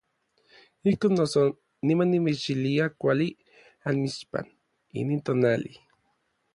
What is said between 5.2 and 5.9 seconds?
tonali.